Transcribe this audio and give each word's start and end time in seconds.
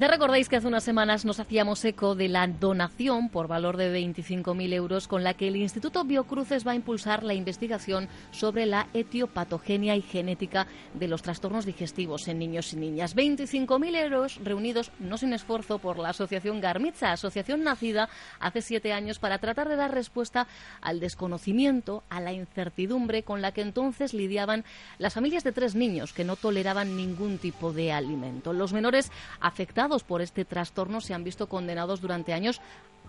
Quizá 0.00 0.12
recordáis 0.12 0.48
que 0.48 0.56
hace 0.56 0.66
unas 0.66 0.82
semanas 0.82 1.26
nos 1.26 1.40
hacíamos 1.40 1.84
eco 1.84 2.14
de 2.14 2.28
la 2.28 2.46
donación 2.46 3.28
por 3.28 3.48
valor 3.48 3.76
de 3.76 3.94
25.000 3.94 4.72
euros 4.72 5.06
con 5.06 5.22
la 5.22 5.34
que 5.34 5.48
el 5.48 5.56
Instituto 5.56 6.04
Biocruces 6.04 6.66
va 6.66 6.72
a 6.72 6.74
impulsar 6.74 7.22
la 7.22 7.34
investigación 7.34 8.08
sobre 8.30 8.64
la 8.64 8.86
etiopatogenia 8.94 9.96
y 9.96 10.00
genética 10.00 10.66
de 10.94 11.06
los 11.06 11.20
trastornos 11.20 11.66
digestivos 11.66 12.28
en 12.28 12.38
niños 12.38 12.72
y 12.72 12.76
niñas. 12.76 13.14
25.000 13.14 13.96
euros 13.96 14.40
reunidos 14.42 14.90
no 15.00 15.18
sin 15.18 15.34
esfuerzo 15.34 15.78
por 15.80 15.98
la 15.98 16.08
Asociación 16.08 16.62
Garmitza, 16.62 17.12
asociación 17.12 17.62
nacida 17.62 18.08
hace 18.38 18.62
siete 18.62 18.94
años 18.94 19.18
para 19.18 19.36
tratar 19.36 19.68
de 19.68 19.76
dar 19.76 19.92
respuesta 19.92 20.46
al 20.80 20.98
desconocimiento, 20.98 22.04
a 22.08 22.22
la 22.22 22.32
incertidumbre 22.32 23.22
con 23.22 23.42
la 23.42 23.52
que 23.52 23.60
entonces 23.60 24.14
lidiaban 24.14 24.64
las 24.96 25.12
familias 25.12 25.44
de 25.44 25.52
tres 25.52 25.74
niños 25.74 26.14
que 26.14 26.24
no 26.24 26.36
toleraban 26.36 26.96
ningún 26.96 27.36
tipo 27.36 27.74
de 27.74 27.92
alimento. 27.92 28.54
Los 28.54 28.72
menores 28.72 29.12
afectados 29.40 29.89
por 29.98 30.22
este 30.22 30.44
trastorno 30.44 31.00
se 31.00 31.14
han 31.14 31.24
visto 31.24 31.48
condenados 31.48 32.00
durante 32.00 32.32
años 32.32 32.60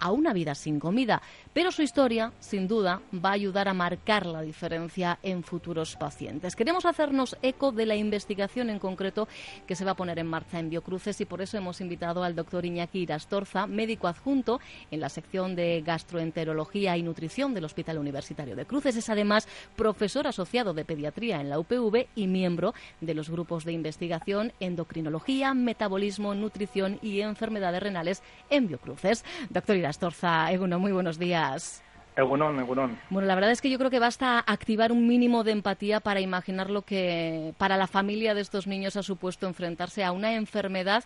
a 0.02 0.12
una 0.12 0.34
vida 0.34 0.56
sin 0.56 0.80
comida. 0.80 1.22
Pero 1.54 1.72
su 1.72 1.82
historia, 1.82 2.34
sin 2.40 2.68
duda, 2.68 3.02
va 3.14 3.30
a 3.30 3.34
ayudar 3.34 3.70
a 3.70 3.74
marcar 3.74 4.26
la 4.26 4.42
diferencia 4.42 5.20
en 5.24 5.44
futuros 5.44 5.96
pacientes. 5.96 6.56
Queremos 6.56 6.86
hacernos 6.86 7.38
eco 7.42 7.72
de 7.72 7.86
la 7.86 7.96
investigación 7.96 8.70
en 8.70 8.80
concreto 8.80 9.28
que 9.66 9.76
se 9.76 9.86
va 9.86 9.92
a 9.92 9.96
poner 9.96 10.20
en 10.20 10.28
marcha 10.28 10.60
en 10.60 10.70
Biocruces 10.70 11.22
y 11.22 11.26
por 11.26 11.42
eso 11.42 11.58
hemos 11.58 11.80
invitado 11.82 12.24
al 12.24 12.36
doctor 12.36 12.66
Iñaki 12.66 13.00
Irastorza, 13.00 13.68
médico 13.68 14.08
adjunto 14.08 14.60
en 14.90 15.00
la 15.00 15.10
sección 15.10 15.56
de 15.56 15.82
gastroenterología 15.86 16.98
y 16.98 17.04
nutrición 17.04 17.54
del 17.54 17.66
Hospital 17.66 18.00
Universitario 18.00 18.56
de 18.56 18.66
Cruces. 18.66 18.96
Es 18.96 19.10
además 19.10 19.48
profesor 19.76 20.28
asociado 20.28 20.74
de 20.74 20.86
pediatría 20.86 21.40
en 21.40 21.50
la 21.50 21.60
UPV 21.60 22.08
y 22.16 22.28
miembro 22.28 22.74
de 23.00 23.14
los 23.14 23.30
grupos 23.30 23.66
de 23.66 23.74
investigación 23.74 24.54
endocrinología, 24.60 25.54
metabolismo, 25.54 26.34
nutrición 26.34 27.00
y 27.02 27.22
enfermedades 27.22 27.84
renales 27.84 28.24
en 28.50 28.68
Biocruces. 28.68 29.24
Doctor 29.50 29.76
Astorza, 29.92 30.50
Eguno, 30.52 30.80
muy 30.80 30.94
buenos 30.94 31.20
días. 31.20 31.84
Egunon, 32.16 32.59
Egunon. 32.59 32.97
Bueno, 33.09 33.28
la 33.28 33.36
verdad 33.36 33.52
es 33.52 33.61
que 33.61 33.70
yo 33.70 33.78
creo 33.78 33.89
que 33.89 34.00
basta 34.00 34.39
activar 34.39 34.92
un 34.92 35.06
mínimo 35.06 35.44
de 35.44 35.52
empatía 35.52 36.00
para 36.00 36.22
imaginar 36.22 36.70
lo 36.70 36.81
que 36.81 37.53
para 37.58 37.78
la 37.78 37.88
familia 37.88 38.33
de 38.33 38.42
estos 38.42 38.67
niños 38.67 38.95
ha 38.95 39.03
supuesto 39.03 39.48
enfrentarse 39.48 40.03
a 40.03 40.14
una 40.14 40.33
enfermedad 40.33 41.04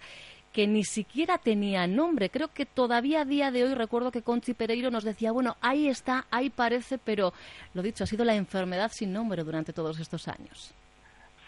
que 0.53 0.67
ni 0.67 0.83
siquiera 0.83 1.39
tenía 1.39 1.87
nombre. 1.87 2.29
Creo 2.29 2.47
que 2.53 2.65
todavía 2.65 3.21
a 3.21 3.25
día 3.25 3.51
de 3.51 3.63
hoy 3.63 3.73
recuerdo 3.73 4.11
que 4.11 4.21
Conchi 4.21 4.53
Pereiro 4.53 4.91
nos 4.91 5.03
decía, 5.03 5.31
bueno, 5.31 5.57
ahí 5.61 5.87
está, 5.87 6.25
ahí 6.29 6.51
parece, 6.51 6.97
pero 6.97 7.33
lo 7.73 7.81
dicho, 7.81 8.03
ha 8.03 8.07
sido 8.07 8.23
la 8.23 8.35
enfermedad 8.35 8.91
sin 8.93 9.11
nombre 9.11 9.43
durante 9.43 9.73
todos 9.73 9.99
estos 9.99 10.27
años. 10.27 10.73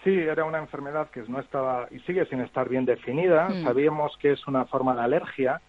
Sí, 0.04 0.12
era 0.14 0.44
una 0.46 0.60
enfermedad 0.60 1.10
que 1.10 1.22
no 1.28 1.40
estaba 1.40 1.88
y 1.92 2.00
sigue 2.00 2.26
sin 2.26 2.42
estar 2.42 2.68
bien 2.68 2.86
definida. 2.86 3.50
Mm. 3.50 3.64
Sabíamos 3.64 4.16
que 4.20 4.32
es 4.32 4.48
una 4.48 4.66
forma 4.66 4.96
de 4.96 5.02
alergia, 5.02 5.62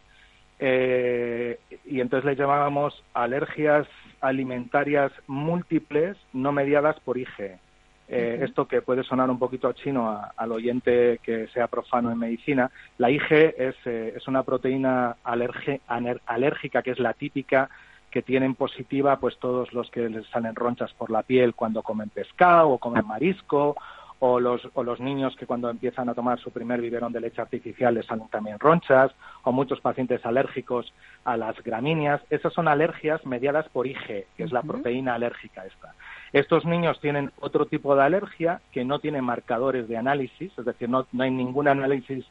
eh, 0.58 1.58
y 1.84 2.00
entonces 2.00 2.24
le 2.24 2.36
llamábamos 2.36 3.02
alergias 3.14 3.86
alimentarias 4.20 5.12
múltiples 5.26 6.16
no 6.32 6.52
mediadas 6.52 6.98
por 7.00 7.18
IgE. 7.18 7.58
Eh, 8.10 8.40
esto 8.42 8.66
que 8.66 8.80
puede 8.80 9.04
sonar 9.04 9.28
un 9.28 9.38
poquito 9.38 9.70
chino 9.72 10.18
al 10.34 10.52
oyente 10.52 11.20
que 11.22 11.46
sea 11.48 11.66
profano 11.66 12.10
en 12.10 12.18
medicina, 12.18 12.70
la 12.96 13.10
IgE 13.10 13.54
es, 13.58 13.76
eh, 13.84 14.14
es 14.16 14.26
una 14.26 14.44
proteína 14.44 15.16
alérgica 15.22 16.82
que 16.82 16.92
es 16.92 16.98
la 16.98 17.12
típica 17.12 17.68
que 18.10 18.22
tienen 18.22 18.54
positiva 18.54 19.20
pues 19.20 19.36
todos 19.38 19.74
los 19.74 19.90
que 19.90 20.08
les 20.08 20.26
salen 20.28 20.54
ronchas 20.54 20.90
por 20.94 21.10
la 21.10 21.22
piel 21.22 21.54
cuando 21.54 21.82
comen 21.82 22.08
pescado 22.08 22.70
o 22.70 22.78
comen 22.78 23.06
marisco 23.06 23.76
o 24.20 24.40
los, 24.40 24.68
o 24.74 24.82
los 24.82 25.00
niños 25.00 25.36
que 25.36 25.46
cuando 25.46 25.70
empiezan 25.70 26.08
a 26.08 26.14
tomar 26.14 26.38
su 26.40 26.50
primer 26.50 26.80
biberón 26.80 27.12
de 27.12 27.20
leche 27.20 27.40
artificial 27.40 27.94
les 27.94 28.06
salen 28.06 28.28
también 28.28 28.58
ronchas, 28.58 29.12
o 29.42 29.52
muchos 29.52 29.80
pacientes 29.80 30.24
alérgicos 30.26 30.92
a 31.24 31.36
las 31.36 31.62
gramíneas. 31.62 32.20
Esas 32.28 32.52
son 32.52 32.68
alergias 32.68 33.24
mediadas 33.24 33.68
por 33.68 33.86
IgE, 33.86 34.26
que 34.36 34.42
es 34.42 34.52
la 34.52 34.62
proteína 34.62 35.14
alérgica 35.14 35.64
esta. 35.66 35.94
Estos 36.32 36.64
niños 36.64 37.00
tienen 37.00 37.30
otro 37.40 37.66
tipo 37.66 37.94
de 37.94 38.02
alergia 38.02 38.60
que 38.72 38.84
no 38.84 38.98
tiene 38.98 39.22
marcadores 39.22 39.88
de 39.88 39.96
análisis, 39.96 40.52
es 40.58 40.64
decir, 40.64 40.88
no, 40.88 41.06
no 41.12 41.22
hay 41.22 41.30
ningún 41.30 41.68
análisis 41.68 42.26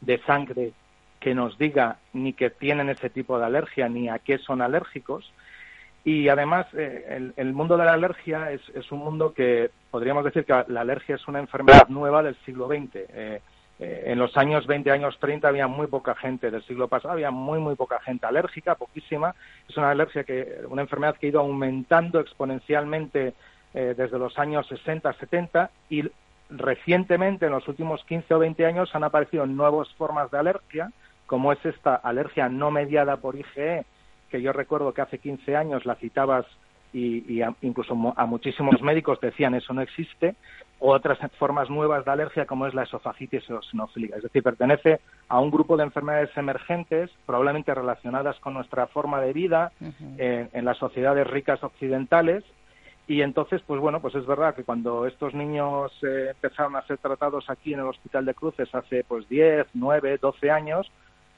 de 0.00 0.18
sangre 0.18 0.72
que 1.18 1.34
nos 1.34 1.56
diga 1.58 1.98
ni 2.12 2.32
que 2.32 2.50
tienen 2.50 2.88
ese 2.88 3.08
tipo 3.08 3.38
de 3.38 3.46
alergia 3.46 3.88
ni 3.88 4.08
a 4.08 4.18
qué 4.18 4.38
son 4.38 4.60
alérgicos, 4.60 5.32
y 6.04 6.28
además, 6.28 6.66
eh, 6.74 7.32
el, 7.36 7.52
mundo 7.52 7.76
de 7.76 7.84
la 7.84 7.92
alergia 7.92 8.50
es, 8.50 8.60
es, 8.74 8.90
un 8.90 8.98
mundo 9.00 9.32
que 9.32 9.70
podríamos 9.90 10.24
decir 10.24 10.44
que 10.44 10.64
la 10.66 10.80
alergia 10.80 11.14
es 11.14 11.28
una 11.28 11.38
enfermedad 11.38 11.88
nueva 11.88 12.24
del 12.24 12.34
siglo 12.44 12.66
XX. 12.66 12.94
Eh, 12.94 13.40
eh, 13.78 14.02
en 14.06 14.18
los 14.18 14.36
años 14.36 14.66
20, 14.66 14.90
años 14.90 15.16
30 15.20 15.46
había 15.46 15.68
muy 15.68 15.86
poca 15.86 16.16
gente, 16.16 16.50
del 16.50 16.64
siglo 16.64 16.88
pasado 16.88 17.14
había 17.14 17.30
muy, 17.30 17.60
muy 17.60 17.76
poca 17.76 18.00
gente 18.00 18.26
alérgica, 18.26 18.74
poquísima. 18.74 19.36
Es 19.68 19.76
una 19.76 19.90
alergia 19.90 20.24
que, 20.24 20.62
una 20.68 20.82
enfermedad 20.82 21.16
que 21.16 21.26
ha 21.26 21.30
ido 21.30 21.40
aumentando 21.40 22.18
exponencialmente 22.18 23.34
desde 23.72 24.18
los 24.18 24.38
años 24.38 24.66
60, 24.66 25.14
70 25.14 25.70
y 25.88 26.02
recientemente, 26.50 27.46
en 27.46 27.52
los 27.52 27.66
últimos 27.66 28.04
15 28.04 28.34
o 28.34 28.38
20 28.38 28.66
años, 28.66 28.94
han 28.94 29.04
aparecido 29.04 29.46
nuevas 29.46 29.88
formas 29.94 30.30
de 30.30 30.38
alergia, 30.38 30.92
como 31.24 31.52
es 31.52 31.64
esta 31.64 31.94
alergia 31.94 32.50
no 32.50 32.70
mediada 32.70 33.16
por 33.16 33.34
IgE, 33.34 33.86
que 34.32 34.42
yo 34.42 34.52
recuerdo 34.52 34.94
que 34.94 35.02
hace 35.02 35.18
15 35.18 35.54
años 35.54 35.84
la 35.84 35.94
citabas 35.96 36.46
y, 36.94 37.40
incluso 37.62 37.94
a 38.16 38.26
muchísimos 38.26 38.82
médicos 38.82 39.20
decían 39.20 39.54
eso 39.54 39.72
no 39.72 39.82
existe, 39.82 40.34
o 40.78 40.92
otras 40.92 41.18
formas 41.38 41.70
nuevas 41.70 42.04
de 42.04 42.10
alergia 42.10 42.46
como 42.46 42.66
es 42.66 42.74
la 42.74 42.82
esofagitis 42.82 43.48
eosinofílica. 43.48 44.16
Es 44.16 44.22
decir, 44.22 44.42
pertenece 44.42 45.00
a 45.28 45.38
un 45.38 45.50
grupo 45.50 45.76
de 45.76 45.84
enfermedades 45.84 46.36
emergentes, 46.36 47.10
probablemente 47.24 47.74
relacionadas 47.74 48.38
con 48.40 48.54
nuestra 48.54 48.86
forma 48.88 49.20
de 49.20 49.32
vida 49.32 49.72
en 50.08 50.64
las 50.64 50.78
sociedades 50.78 51.26
ricas 51.26 51.62
occidentales. 51.62 52.42
Y 53.06 53.20
entonces, 53.20 53.60
pues 53.66 53.80
bueno, 53.80 54.00
pues 54.00 54.14
es 54.14 54.26
verdad 54.26 54.54
que 54.54 54.64
cuando 54.64 55.06
estos 55.06 55.34
niños 55.34 55.92
eh, 56.02 56.28
empezaron 56.30 56.76
a 56.76 56.86
ser 56.86 56.98
tratados 56.98 57.50
aquí 57.50 57.74
en 57.74 57.80
el 57.80 57.86
Hospital 57.86 58.24
de 58.24 58.34
Cruces 58.34 58.72
hace 58.74 59.04
pues 59.04 59.28
10, 59.28 59.66
9, 59.74 60.18
12 60.18 60.50
años, 60.50 60.90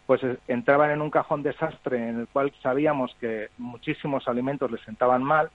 pues 0.07 0.23
eh, 0.23 0.39
entraban 0.49 0.91
en 0.91 1.03
un 1.03 1.11
cajón 1.11 1.43
desastre 1.43 2.09
en 2.09 2.21
el 2.21 2.29
cual 2.29 2.53
sabíamos 2.63 3.15
que 3.21 3.49
muchísimos 3.59 4.29
alimentos 4.29 4.71
les 4.71 4.81
sentaban 4.83 5.23
mal, 5.23 5.51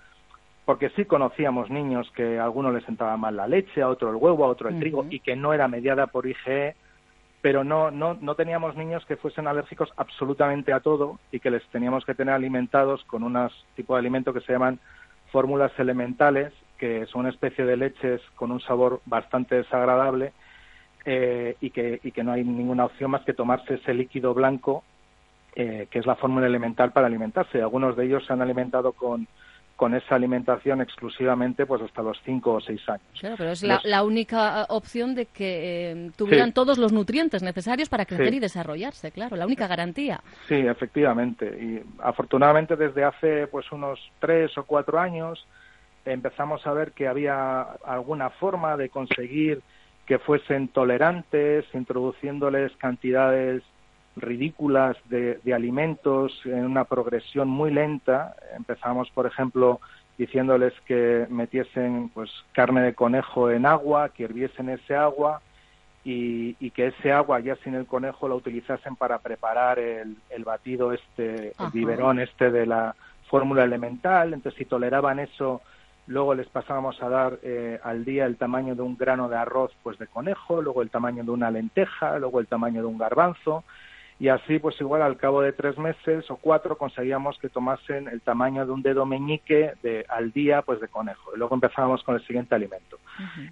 porque 0.66 0.90
sí 0.92 1.06
conocíamos 1.06 1.70
niños 1.70 2.10
que 2.16 2.40
a 2.40 2.44
algunos 2.44 2.74
les 2.74 2.84
sentaba 2.84 3.18
mal 3.18 3.36
la 3.36 3.48
leche, 3.48 3.82
a 3.82 3.90
otro 3.90 4.10
el 4.10 4.16
huevo, 4.16 4.46
a 4.46 4.50
otro 4.50 4.70
el 4.70 4.80
trigo, 4.80 5.06
y 5.10 5.20
que 5.20 5.36
no 5.36 5.54
era 5.54 5.68
mediada 5.68 6.08
por 6.08 6.28
IgE, 6.28 6.76
pero 7.42 7.64
no, 7.64 7.90
no, 7.90 8.18
no 8.20 8.36
teníamos 8.36 8.76
niños 8.76 9.06
que 9.06 9.16
fuesen 9.16 9.48
alérgicos 9.48 9.90
absolutamente 9.98 10.74
a 10.74 10.82
todo 10.82 11.20
y 11.32 11.40
que 11.40 11.50
les 11.50 11.66
teníamos 11.70 12.06
que 12.06 12.14
tener 12.14 12.34
alimentados 12.34 13.04
con 13.06 13.24
un 13.24 13.50
tipo 13.76 13.96
de 13.96 14.00
alimento 14.00 14.34
que 14.34 14.42
se 14.42 14.52
llaman 14.52 14.80
fórmulas 15.32 15.72
elementales, 15.80 16.54
que 16.78 17.06
son 17.08 17.22
una 17.22 17.30
especie 17.30 17.66
de 17.66 17.78
leches 17.78 18.22
con 18.36 18.52
un 18.52 18.60
sabor 18.60 19.02
bastante 19.06 19.56
desagradable 19.56 20.34
eh, 21.12 21.56
y, 21.60 21.72
que, 21.72 22.00
y 22.04 22.12
que 22.12 22.24
no 22.24 22.34
hay 22.34 22.44
ninguna 22.44 22.86
opción 22.86 23.10
más 23.10 23.24
que 23.24 23.34
tomarse 23.34 23.74
ese 23.74 23.96
líquido 23.96 24.36
blanco, 24.36 24.84
eh, 25.56 25.88
que 25.90 25.98
es 25.98 26.06
la 26.06 26.16
fórmula 26.16 26.46
elemental 26.46 26.92
para 26.92 27.08
alimentarse. 27.08 27.60
Algunos 27.60 27.98
de 27.98 28.06
ellos 28.06 28.24
se 28.28 28.34
han 28.34 28.44
alimentado 28.44 28.92
con, 28.92 29.28
con 29.76 29.96
esa 29.96 30.14
alimentación 30.14 30.82
exclusivamente 30.82 31.66
pues 31.66 31.82
hasta 31.82 32.04
los 32.04 32.22
cinco 32.24 32.54
o 32.54 32.62
seis 32.62 32.88
años. 32.88 33.08
Claro, 33.20 33.38
pero 33.40 33.50
es 33.50 33.64
la, 33.64 34.04
única 34.04 34.68
opción 34.70 35.16
de 35.16 35.26
que 35.26 35.92
eh, 35.94 36.12
tuvieran 36.16 36.54
todos 36.54 36.78
los 36.78 36.94
nutrientes 36.94 37.42
necesarios 37.42 37.90
para 37.90 38.06
crecer 38.06 38.36
y 38.36 38.40
desarrollarse, 38.40 39.10
claro, 39.12 39.36
la 39.36 39.48
única 39.48 39.66
garantía. 39.66 40.22
Sí, 40.48 40.58
efectivamente. 40.58 41.48
Y 41.60 41.82
afortunadamente 42.04 42.76
desde 42.76 43.04
hace 43.04 43.48
pues 43.48 43.72
unos 43.72 44.00
tres 44.20 44.56
o 44.60 44.64
cuatro 44.64 45.00
años 45.00 45.44
empezamos 46.06 46.68
a 46.68 46.74
ver 46.74 46.92
que 46.92 47.08
había 47.08 47.62
alguna 47.84 48.30
forma 48.30 48.78
de 48.78 48.90
conseguir 48.90 49.64
que 50.10 50.18
fuesen 50.18 50.70
tolerantes, 50.70 51.66
introduciéndoles 51.72 52.72
cantidades 52.78 53.62
ridículas 54.16 54.98
de, 55.06 55.40
alimentos 55.54 56.34
en 56.46 56.66
una 56.66 56.86
progresión 56.86 57.48
muy 57.48 57.70
lenta. 57.70 58.36
Empezamos, 58.58 59.12
por 59.12 59.28
ejemplo, 59.28 59.80
diciéndoles 60.18 60.74
que 60.88 61.28
metiesen 61.30 62.10
pues 62.10 62.32
carne 62.54 62.82
de 62.82 62.96
conejo 62.96 63.52
en 63.52 63.68
agua, 63.68 64.10
que 64.10 64.24
hirviesen 64.24 64.70
ese 64.70 64.96
agua 64.96 65.44
y, 66.04 66.56
que 66.72 66.88
ese 66.88 67.12
agua 67.12 67.40
ya 67.40 67.56
sin 67.58 67.76
el 67.76 67.86
conejo 67.86 68.28
la 68.28 68.34
utilizasen 68.34 68.96
para 68.96 69.20
preparar 69.20 69.78
el, 69.78 70.18
batido 70.44 70.92
este, 70.92 71.50
el 71.50 71.70
biberón 71.72 72.20
este 72.20 72.50
de 72.50 72.66
la 72.66 72.96
fórmula 73.28 73.64
elemental. 73.64 74.34
Entonces, 74.34 74.58
si 74.58 74.66
toleraban 74.66 75.20
eso, 75.20 75.62
luego 76.10 76.34
les 76.34 76.48
pasábamos 76.48 77.02
a 77.04 77.08
dar 77.08 77.40
eh, 77.44 77.80
al 77.84 78.04
día 78.04 78.26
el 78.26 78.36
tamaño 78.36 78.74
de 78.74 78.82
un 78.82 78.98
grano 78.98 79.30
de 79.30 79.38
arroz 79.38 79.72
pues 79.84 79.98
de 80.00 80.08
conejo, 80.08 80.60
luego 80.60 80.82
el 80.82 80.90
tamaño 80.90 81.24
de 81.24 81.30
una 81.30 81.52
lenteja, 81.52 82.18
luego 82.18 82.40
el 82.40 82.48
tamaño 82.48 82.82
de 82.82 82.88
un 82.88 82.98
garbanzo 82.98 83.64
y 84.20 84.28
así 84.28 84.58
pues 84.58 84.76
igual 84.82 85.04
al 85.04 85.18
cabo 85.18 85.42
de 85.42 85.54
tres 85.54 85.78
meses 85.78 86.30
o 86.32 86.38
cuatro 86.38 86.80
conseguíamos 86.80 87.38
que 87.38 87.48
tomasen 87.48 88.08
el 88.08 88.22
tamaño 88.22 88.66
de 88.66 88.72
un 88.72 88.82
dedo 88.82 89.06
meñique 89.06 89.74
de, 89.84 90.04
al 90.10 90.32
día 90.32 90.64
pues 90.64 90.82
de 90.82 90.88
conejo 90.88 91.32
y 91.36 91.38
luego 91.38 91.54
empezábamos 91.54 92.04
con 92.04 92.16
el 92.16 92.26
siguiente 92.26 92.56
alimento. 92.56 92.98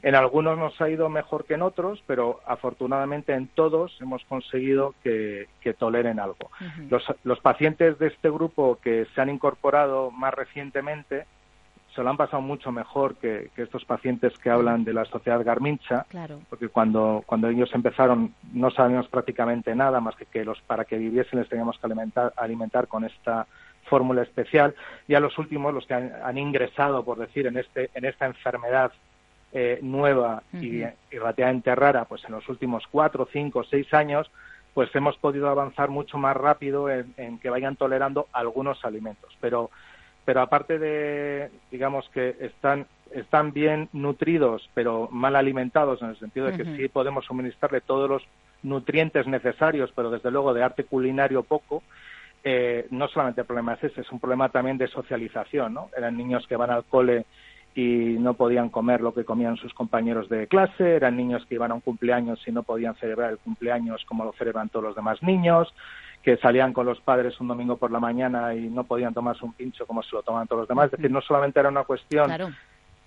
En 0.02 0.16
algunos 0.16 0.58
nos 0.58 0.82
ha 0.82 0.90
ido 0.90 1.10
mejor 1.10 1.46
que 1.46 1.54
en 1.54 1.62
otros, 1.62 2.04
pero 2.08 2.40
afortunadamente 2.48 3.34
en 3.34 3.48
todos 3.50 3.96
hemos 4.02 4.24
conseguido 4.26 4.96
que, 5.04 5.48
toleren 5.78 6.20
algo. 6.20 6.50
los, 6.90 7.04
los 7.26 7.40
pacientes 7.42 8.00
de 8.00 8.08
este 8.08 8.30
grupo 8.30 8.80
que 8.82 9.06
se 9.14 9.22
han 9.22 9.30
incorporado 9.30 10.12
más 10.12 10.34
recientemente 10.34 11.26
se 11.98 12.04
lo 12.04 12.12
han 12.12 12.18
pasado 12.18 12.44
mucho 12.44 12.72
mejor 12.72 13.16
que, 13.16 13.50
estos 13.58 13.84
pacientes 13.84 14.38
que 14.38 14.52
hablan 14.52 14.84
de 14.84 14.94
la 14.94 15.04
sociedad 15.06 15.44
Garmincha, 15.44 16.06
porque 16.48 16.68
cuando, 16.68 17.24
cuando 17.26 17.50
ellos 17.50 17.72
empezaron 17.74 18.36
no 18.54 18.70
sabíamos 18.70 19.08
prácticamente 19.08 19.74
nada 19.74 20.00
más 20.00 20.16
que 20.16 20.28
que 20.28 20.46
los 20.46 20.62
para 20.62 20.86
que 20.86 20.96
viviesen 20.96 21.40
les 21.40 21.50
teníamos 21.50 21.80
que 21.80 21.88
alimentar, 21.88 22.34
alimentar 22.38 22.88
con 22.88 23.04
esta 23.04 23.48
fórmula 23.86 24.22
especial. 24.22 24.76
Y 25.08 25.16
a 25.16 25.20
los 25.20 25.40
últimos, 25.40 25.74
los 25.74 25.88
que 25.88 25.96
han, 25.96 26.38
ingresado, 26.38 27.04
por 27.04 27.18
decir, 27.18 27.48
en, 27.48 27.58
este, 27.58 27.90
en 27.96 28.06
esta 28.06 28.28
enfermedad 28.28 28.92
eh, 29.52 29.80
nueva 29.82 30.44
y, 30.54 30.84
relativamente 31.10 31.74
rara, 31.74 32.06
pues 32.06 32.24
en 32.26 32.34
los 32.34 32.48
últimos 32.48 32.84
cuatro, 32.92 33.28
cinco, 33.32 33.64
seis 33.64 33.92
años, 33.92 34.30
pues 34.76 34.96
hemos 34.96 35.18
podido 35.18 35.50
avanzar 35.50 35.90
mucho 35.90 36.20
más 36.20 36.38
rápido 36.38 36.92
en, 36.92 37.12
en 37.18 37.40
que 37.40 37.50
vayan 37.50 37.76
tolerando 37.76 38.28
algunos 38.34 38.86
alimentos. 38.86 39.36
Pero 39.42 39.72
pero 40.28 40.42
aparte 40.42 40.78
de, 40.78 41.50
digamos 41.72 42.10
que 42.10 42.36
están, 42.42 42.86
están 43.12 43.54
bien 43.54 43.88
nutridos, 43.94 44.70
pero 44.74 45.08
mal 45.10 45.38
alimentados, 45.38 46.02
en 46.02 46.10
el 46.10 46.20
sentido 46.20 46.48
de 46.48 46.58
que 46.58 46.66
sí 46.76 46.90
podemos 46.90 47.24
suministrarle 47.24 47.80
todos 47.80 48.10
los 48.10 48.24
nutrientes 48.62 49.26
necesarios, 49.26 49.90
pero 49.96 50.12
desde 50.12 50.30
luego 50.30 50.54
de 50.54 50.64
arte 50.64 50.84
culinario 50.84 51.44
poco, 51.44 51.82
eh, 52.44 52.88
no 52.92 53.08
solamente 53.08 53.40
el 53.40 53.48
problema 53.48 53.76
es 53.76 53.86
ese, 53.86 54.02
es 54.02 54.12
un 54.12 54.20
problema 54.20 54.50
también 54.50 54.78
de 54.78 54.90
socialización, 54.90 55.74
¿no? 55.74 55.90
Eran 55.96 56.18
niños 56.18 56.46
que 56.46 56.58
van 56.58 56.72
al 56.72 56.84
cole 56.84 57.26
y 57.74 58.18
no 58.20 58.34
podían 58.34 58.68
comer 58.68 59.00
lo 59.00 59.14
que 59.14 59.24
comían 59.24 59.56
sus 59.56 59.74
compañeros 59.74 60.28
de 60.28 60.48
clase, 60.48 60.98
eran 60.98 61.16
niños 61.16 61.46
que 61.46 61.56
iban 61.56 61.72
a 61.72 61.76
un 61.76 61.80
cumpleaños 61.80 62.46
y 62.46 62.52
no 62.52 62.64
podían 62.64 62.96
celebrar 62.96 63.32
el 63.32 63.38
cumpleaños 63.38 64.04
como 64.04 64.26
lo 64.26 64.34
celebran 64.34 64.68
todos 64.68 64.88
los 64.88 64.96
demás 64.98 65.24
niños, 65.24 65.74
que 66.28 66.36
salían 66.36 66.74
con 66.74 66.86
los 66.86 67.00
padres 67.00 67.40
un 67.40 67.48
domingo 67.48 67.78
por 67.78 67.90
la 67.90 68.02
mañana 68.02 68.54
y 68.54 68.68
no 68.68 68.84
podían 68.84 69.14
tomarse 69.14 69.46
un 69.46 69.54
pincho 69.54 69.86
como 69.86 70.04
se 70.04 70.14
lo 70.14 70.24
toman 70.24 70.46
todos 70.46 70.64
los 70.64 70.68
demás. 70.68 70.88
Es 70.88 70.92
decir, 70.92 71.10
no 71.10 71.22
solamente 71.22 71.58
era 71.58 71.70
una 71.70 71.86
cuestión 71.86 72.30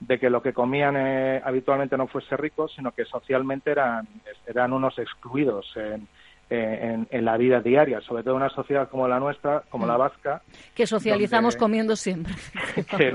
de 0.01 0.19
que 0.19 0.31
lo 0.31 0.41
que 0.41 0.55
comían 0.55 0.97
eh, 0.97 1.43
habitualmente 1.45 1.99
no 1.99 2.07
fuese 2.07 2.35
rico, 2.39 2.67
sino 2.69 2.93
que 2.93 3.05
socialmente 3.05 3.73
eran, 3.73 4.09
eran 4.47 4.73
unos 4.73 4.99
excluidos 4.99 5.71
en, 5.77 6.09
en, 6.49 7.25
la 7.27 7.37
vida 7.37 7.61
diaria, 7.61 8.01
sobre 8.01 8.23
todo 8.23 8.37
en 8.37 8.41
una 8.41 8.49
sociedad 8.49 8.89
como 8.89 9.07
la 9.07 9.21
nuestra, 9.21 9.65
como 9.69 9.87
la 9.87 9.99
vasca. 9.99 10.41
Que 10.75 10.87
socializamos 10.87 11.57
comiendo 11.57 11.97
siempre. 11.97 12.33
que 12.97 13.13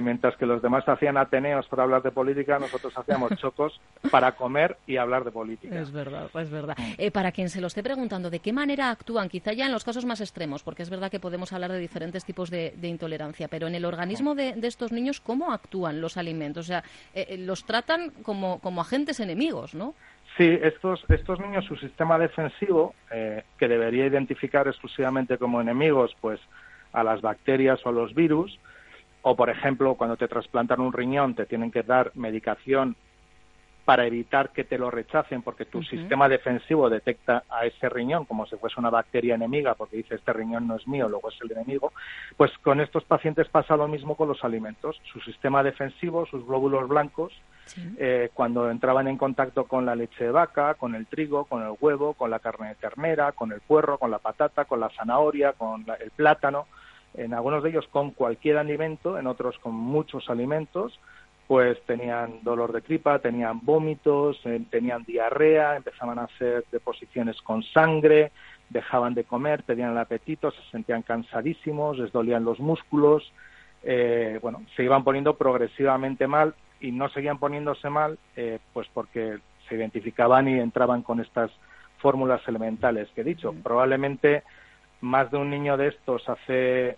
mientras 0.00 0.36
que 0.36 0.46
los 0.46 0.62
demás 0.62 0.88
hacían 0.88 1.16
ateneos 1.16 1.68
para 1.68 1.82
hablar 1.82 2.02
de 2.02 2.10
política, 2.10 2.58
nosotros 2.58 2.96
hacíamos 2.96 3.30
chocos 3.36 3.78
para 4.10 4.32
comer 4.32 4.78
y 4.86 4.96
hablar 4.96 5.24
de 5.24 5.30
política. 5.30 5.78
Es 5.78 5.92
verdad, 5.92 6.30
es 6.34 6.50
verdad. 6.50 6.76
Eh, 6.98 7.10
para 7.10 7.32
quien 7.32 7.50
se 7.50 7.60
lo 7.60 7.66
esté 7.66 7.82
preguntando, 7.82 8.30
¿de 8.30 8.38
qué 8.38 8.52
manera 8.52 8.90
actúan? 8.90 9.28
Quizá 9.28 9.52
ya 9.52 9.66
en 9.66 9.72
los 9.72 9.84
casos 9.84 10.04
más 10.04 10.20
extremos, 10.20 10.62
porque 10.62 10.82
es 10.82 10.90
verdad 10.90 11.10
que 11.10 11.20
podemos 11.20 11.52
hablar 11.52 11.72
de 11.72 11.78
diferentes 11.78 12.24
tipos 12.24 12.50
de, 12.50 12.72
intolerancia, 12.82 13.48
pero 13.48 13.66
en 13.66 13.74
el 13.74 13.84
organismo 13.84 14.34
de, 14.34 14.54
estos 14.62 14.92
niños, 14.92 15.20
¿cómo 15.20 15.52
actúan 15.52 16.00
los 16.00 16.16
alimentos? 16.16 16.66
O 16.66 16.68
sea, 16.68 16.84
eh, 17.14 17.26
eh, 17.28 17.38
los 17.38 17.64
tratan 17.64 18.10
como, 18.22 18.60
como 18.60 18.80
agentes 18.80 19.20
enemigos, 19.20 19.74
¿no? 19.74 19.94
Sí, 20.36 20.58
estos, 20.62 21.04
estos 21.10 21.38
niños, 21.40 21.66
su 21.66 21.76
sistema 21.76 22.18
defensivo, 22.18 22.94
que 23.10 23.68
debería 23.68 24.06
identificar 24.06 24.66
exclusivamente 24.66 25.36
como 25.36 25.60
enemigos, 25.60 26.16
pues 26.22 26.40
a 26.94 27.04
las 27.04 27.20
bacterias 27.20 27.84
o 27.84 27.90
a 27.90 27.92
los 27.92 28.14
virus, 28.14 28.58
o, 29.22 29.36
por 29.36 29.50
ejemplo, 29.50 29.94
cuando 29.94 30.16
te 30.16 30.28
trasplantan 30.28 30.80
un 30.80 30.92
riñón, 30.92 31.34
te 31.34 31.46
tienen 31.46 31.70
que 31.70 31.82
dar 31.82 32.12
medicación 32.14 32.96
para 33.84 34.06
evitar 34.06 34.50
que 34.50 34.64
te 34.64 34.78
lo 34.78 34.90
rechacen, 34.90 35.42
porque 35.42 35.64
tu 35.64 35.82
sistema 35.82 36.28
defensivo 36.28 36.88
detecta 36.88 37.42
a 37.50 37.66
ese 37.66 37.88
riñón 37.88 38.26
como 38.26 38.46
si 38.46 38.56
fuese 38.56 38.78
una 38.78 38.90
bacteria 38.90 39.34
enemiga, 39.34 39.74
porque 39.74 39.96
dice 39.96 40.14
este 40.14 40.32
riñón 40.32 40.68
no 40.68 40.76
es 40.76 40.86
mío, 40.86 41.08
luego 41.08 41.30
es 41.30 41.40
el 41.42 41.50
enemigo. 41.50 41.92
Pues 42.36 42.52
con 42.58 42.80
estos 42.80 43.04
pacientes 43.04 43.48
pasa 43.48 43.76
lo 43.76 43.88
mismo 43.88 44.14
con 44.14 44.28
los 44.28 44.44
alimentos. 44.44 45.00
Su 45.12 45.20
sistema 45.20 45.64
defensivo, 45.64 46.26
sus 46.26 46.46
glóbulos 46.46 46.88
blancos, 46.88 47.32
eh, 47.98 48.30
cuando 48.34 48.70
entraban 48.70 49.08
en 49.08 49.18
contacto 49.18 49.64
con 49.64 49.84
la 49.84 49.96
leche 49.96 50.24
de 50.24 50.30
vaca, 50.30 50.74
con 50.74 50.94
el 50.94 51.06
trigo, 51.06 51.44
con 51.46 51.62
el 51.62 51.74
huevo, 51.80 52.14
con 52.14 52.30
la 52.30 52.38
carne 52.38 52.68
de 52.68 52.74
ternera, 52.76 53.32
con 53.32 53.50
el 53.50 53.60
puerro, 53.60 53.98
con 53.98 54.12
la 54.12 54.18
patata, 54.18 54.64
con 54.64 54.78
la 54.78 54.90
zanahoria, 54.90 55.54
con 55.54 55.84
el 56.00 56.10
plátano, 56.12 56.66
en 57.14 57.34
algunos 57.34 57.62
de 57.62 57.70
ellos 57.70 57.86
con 57.88 58.10
cualquier 58.10 58.58
alimento, 58.58 59.18
en 59.18 59.26
otros 59.26 59.58
con 59.58 59.74
muchos 59.74 60.28
alimentos, 60.30 60.98
pues 61.46 61.80
tenían 61.84 62.42
dolor 62.42 62.72
de 62.72 62.80
tripa, 62.80 63.18
tenían 63.18 63.60
vómitos, 63.62 64.40
eh, 64.44 64.62
tenían 64.70 65.04
diarrea, 65.04 65.76
empezaban 65.76 66.18
a 66.18 66.24
hacer 66.24 66.64
deposiciones 66.72 67.40
con 67.42 67.62
sangre, 67.62 68.32
dejaban 68.70 69.14
de 69.14 69.24
comer, 69.24 69.62
tenían 69.62 69.92
el 69.92 69.98
apetito, 69.98 70.50
se 70.50 70.62
sentían 70.70 71.02
cansadísimos, 71.02 71.98
les 71.98 72.12
dolían 72.12 72.44
los 72.44 72.58
músculos, 72.58 73.30
eh, 73.82 74.38
bueno, 74.40 74.64
se 74.76 74.84
iban 74.84 75.04
poniendo 75.04 75.36
progresivamente 75.36 76.26
mal 76.26 76.54
y 76.80 76.92
no 76.92 77.08
seguían 77.10 77.38
poniéndose 77.38 77.90
mal, 77.90 78.18
eh, 78.36 78.58
pues 78.72 78.88
porque 78.94 79.38
se 79.68 79.74
identificaban 79.74 80.48
y 80.48 80.58
entraban 80.58 81.02
con 81.02 81.20
estas 81.20 81.50
fórmulas 81.98 82.40
elementales 82.48 83.08
que 83.14 83.20
he 83.20 83.24
dicho. 83.24 83.54
Probablemente 83.62 84.42
más 85.00 85.30
de 85.30 85.36
un 85.36 85.50
niño 85.50 85.76
de 85.76 85.88
estos 85.88 86.28
hace 86.28 86.96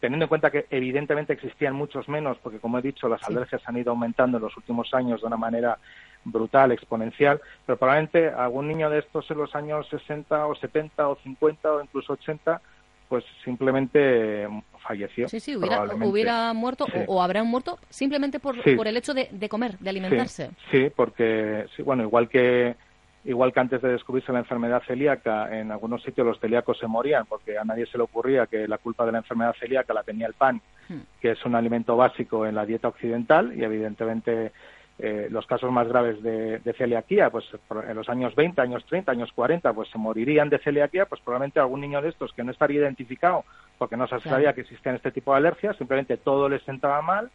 teniendo 0.00 0.24
en 0.24 0.28
cuenta 0.28 0.50
que 0.50 0.66
evidentemente 0.70 1.32
existían 1.32 1.74
muchos 1.74 2.08
menos, 2.08 2.38
porque 2.42 2.58
como 2.58 2.78
he 2.78 2.82
dicho, 2.82 3.08
las 3.08 3.22
alergias 3.24 3.62
han 3.66 3.76
ido 3.76 3.90
aumentando 3.90 4.38
en 4.38 4.44
los 4.44 4.56
últimos 4.56 4.92
años 4.94 5.20
de 5.20 5.26
una 5.26 5.36
manera 5.36 5.78
brutal, 6.24 6.72
exponencial, 6.72 7.40
pero 7.66 7.78
probablemente 7.78 8.28
algún 8.28 8.68
niño 8.68 8.90
de 8.90 9.00
estos 9.00 9.30
en 9.30 9.38
los 9.38 9.54
años 9.54 9.88
60 9.88 10.46
o 10.46 10.54
70 10.54 11.08
o 11.08 11.16
50 11.16 11.72
o 11.72 11.82
incluso 11.82 12.12
80 12.14 12.60
pues 13.08 13.24
simplemente 13.42 14.46
falleció. 14.86 15.28
Sí, 15.28 15.40
sí, 15.40 15.56
hubiera, 15.56 16.52
muerto 16.52 16.86
o, 17.06 17.22
habrá 17.22 17.42
muerto 17.42 17.78
simplemente 17.88 18.38
por, 18.38 18.56
por 18.76 18.86
el 18.86 18.98
hecho 18.98 19.14
de, 19.14 19.28
de 19.32 19.48
comer, 19.48 19.78
de 19.78 19.88
alimentarse. 19.88 20.50
Sí, 20.70 20.90
porque, 20.94 21.64
sí, 21.74 21.82
bueno, 21.82 22.02
igual 22.02 22.28
que 22.28 22.76
igual 23.24 23.52
que 23.52 23.60
antes 23.60 23.82
de 23.82 23.92
descubrirse 23.92 24.32
la 24.32 24.38
enfermedad 24.40 24.82
celíaca, 24.86 25.56
en 25.58 25.70
algunos 25.70 26.02
sitios 26.02 26.26
los 26.26 26.40
celíacos 26.40 26.78
se 26.78 26.86
morían 26.86 27.26
porque 27.26 27.58
a 27.58 27.64
nadie 27.64 27.86
se 27.86 27.98
le 27.98 28.04
ocurría 28.04 28.46
que 28.46 28.68
la 28.68 28.78
culpa 28.78 29.04
de 29.04 29.12
la 29.12 29.18
enfermedad 29.18 29.54
celíaca 29.58 29.92
la 29.92 30.02
tenía 30.02 30.26
el 30.26 30.34
pan, 30.34 30.60
hmm. 30.88 31.00
que 31.20 31.32
es 31.32 31.44
un 31.44 31.54
alimento 31.54 31.96
básico 31.96 32.46
en 32.46 32.54
la 32.54 32.64
dieta 32.64 32.88
occidental 32.88 33.52
y 33.56 33.64
evidentemente 33.64 34.52
eh, 35.00 35.28
los 35.30 35.46
casos 35.46 35.70
más 35.70 35.86
graves 35.86 36.20
de, 36.22 36.74
celiaquía, 36.76 37.30
pues 37.30 37.44
en 37.88 37.94
los 37.94 38.08
años 38.08 38.34
20, 38.34 38.60
años 38.60 38.84
30, 38.86 39.12
años 39.12 39.32
40, 39.32 39.72
pues 39.72 39.88
se 39.90 39.98
morirían 39.98 40.48
de 40.48 40.58
celiaquía, 40.58 41.06
pues 41.06 41.20
probablemente 41.20 41.60
algún 41.60 41.80
niño 41.80 42.02
de 42.02 42.08
estos 42.08 42.32
que 42.32 42.42
no 42.42 42.50
estaría 42.50 42.80
identificado 42.80 43.44
porque 43.78 43.96
no 43.96 44.08
se 44.08 44.18
sabía 44.20 44.54
que 44.54 44.62
existían 44.62 44.96
este 44.96 45.12
tipo 45.12 45.30
de 45.30 45.36
alergias, 45.36 45.76
simplemente 45.76 46.16
todo 46.16 46.48
le 46.48 46.58
sentaba 46.60 47.00
mal, 47.00 47.30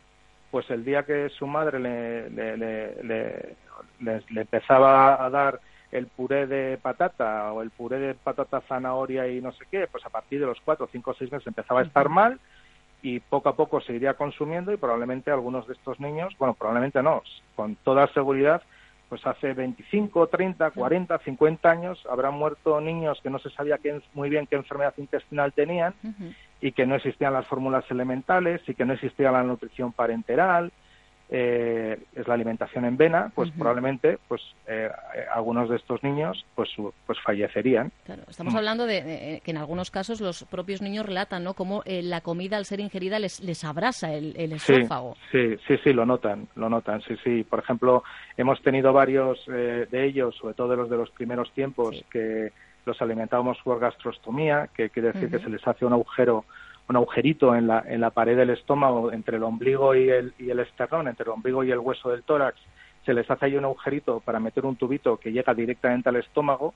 pues 0.51 0.69
el 0.71 0.83
día 0.83 1.03
que 1.03 1.29
su 1.29 1.47
madre 1.47 1.79
le, 1.79 2.29
le, 2.29 3.55
le 4.01 4.41
empezaba 4.41 5.25
a 5.25 5.29
dar 5.29 5.61
el 5.93 6.07
puré 6.07 6.47
de 6.47 6.77
patata 6.79 7.53
o 7.53 7.61
el 7.61 7.69
puré 7.69 7.99
de 7.99 8.15
patata 8.15 8.61
zanahoria 8.61 9.27
y 9.27 9.39
no 9.41 9.51
sé 9.51 9.65
qué, 9.69 9.87
pues 9.87 10.03
a 10.05 10.09
partir 10.09 10.39
de 10.39 10.47
los 10.47 10.59
cuatro, 10.61 10.89
cinco, 10.91 11.13
seis 11.17 11.31
meses 11.31 11.45
empezaba 11.45 11.81
a 11.81 11.83
estar 11.83 12.09
mal 12.09 12.39
y 13.03 13.19
poco 13.19 13.49
a 13.49 13.55
poco 13.55 13.79
se 13.79 13.93
iría 13.93 14.15
consumiendo 14.15 14.73
y 14.73 14.77
probablemente 14.77 15.29
algunos 15.29 15.67
de 15.67 15.73
estos 15.73 15.99
niños, 15.99 16.33
bueno, 16.39 16.55
probablemente 16.55 17.03
no, 17.03 17.21
con 17.55 17.75
toda 17.75 18.07
seguridad, 18.07 18.63
pues 19.07 19.23
hace 19.27 19.53
25, 19.53 20.27
30, 20.27 20.71
40, 20.71 21.19
50 21.19 21.69
años 21.69 22.03
habrán 22.09 22.33
muerto 22.33 22.81
niños 22.81 23.19
que 23.21 23.29
no 23.29 23.37
se 23.37 23.51
sabía 23.51 23.77
muy 24.15 24.31
bien 24.31 24.47
qué 24.47 24.55
enfermedad 24.55 24.95
intestinal 24.97 25.53
tenían 25.53 25.93
y 26.59 26.71
que 26.71 26.87
no 26.87 26.95
existían 26.95 27.33
las 27.33 27.45
fórmulas 27.45 27.85
elementales 27.91 28.61
y 28.67 28.73
que 28.73 28.85
no 28.85 28.93
existía 28.93 29.31
la 29.31 29.43
nutrición 29.43 29.91
parenteral 29.91 30.71
eh, 31.29 31.97
es 32.15 32.27
la 32.27 32.33
alimentación 32.33 32.85
en 32.85 32.97
vena, 32.97 33.31
pues 33.33 33.49
probablemente 33.51 34.19
pues 34.27 34.41
eh, 34.67 34.89
algunos 35.33 35.69
de 35.69 35.77
estos 35.77 36.03
niños 36.03 36.45
pues 36.53 36.69
pues 37.07 37.19
fallecerían. 37.21 37.91
estamos 38.29 38.53
hablando 38.53 38.85
de, 38.85 39.41
que 39.43 39.51
en 39.51 39.57
algunos 39.57 39.89
casos 39.89 40.21
los 40.21 40.43
propios 40.43 40.81
niños 40.81 41.05
relatan, 41.05 41.43
¿no? 41.43 41.53
Cómo 41.53 41.81
eh, 41.85 42.03
la 42.03 42.21
comida 42.21 42.57
al 42.57 42.65
ser 42.65 42.79
ingerida 42.79 43.19
les, 43.19 43.39
les 43.39 43.63
abrasa 43.63 44.13
el, 44.13 44.35
esófago. 44.53 45.15
Sí, 45.31 45.55
sí, 45.67 45.77
sí, 45.83 45.93
lo 45.93 46.05
notan, 46.05 46.47
lo 46.55 46.69
notan, 46.69 47.01
sí, 47.01 47.15
sí. 47.23 47.43
Por 47.43 47.59
ejemplo, 47.59 48.03
hemos 48.37 48.61
tenido 48.61 48.93
varios 48.93 49.43
de 49.47 50.05
ellos, 50.05 50.35
sobre 50.35 50.53
todo 50.53 50.69
de 50.69 50.77
los 50.77 50.89
de 50.89 50.97
los 50.97 51.09
primeros 51.11 51.51
tiempos, 51.53 52.03
que 52.11 52.51
los 52.85 53.01
alimentábamos 53.01 53.57
por 53.63 53.79
gastrostomía, 53.79 54.69
que 54.75 54.89
quiere 54.89 55.13
decir 55.13 55.29
que 55.29 55.39
se 55.39 55.49
les 55.49 55.65
hace 55.67 55.85
un 55.85 55.93
agujero 55.93 56.45
un 56.89 56.95
agujerito 56.95 57.55
en 57.55 57.67
la, 57.67 57.83
en 57.87 58.01
la 58.01 58.09
pared 58.09 58.35
del 58.35 58.49
estómago 58.49 59.11
entre 59.11 59.37
el 59.37 59.43
ombligo 59.43 59.95
y 59.95 60.09
el, 60.09 60.33
y 60.37 60.49
el 60.49 60.59
esternón, 60.59 61.07
entre 61.07 61.23
el 61.23 61.31
ombligo 61.31 61.63
y 61.63 61.71
el 61.71 61.79
hueso 61.79 62.09
del 62.09 62.23
tórax, 62.23 62.59
se 63.05 63.13
les 63.13 63.29
hace 63.29 63.45
ahí 63.45 63.55
un 63.55 63.65
agujerito 63.65 64.19
para 64.19 64.39
meter 64.39 64.65
un 64.65 64.75
tubito 64.75 65.17
que 65.17 65.31
llega 65.31 65.53
directamente 65.53 66.09
al 66.09 66.17
estómago 66.17 66.73